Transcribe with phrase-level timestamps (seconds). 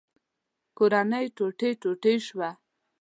[0.77, 2.49] کورنۍ ټوټې ټوټې شوه.